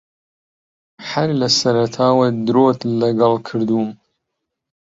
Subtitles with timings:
[1.09, 3.89] ھەر لە سەرەتاوە درۆت لەگەڵ کردووم.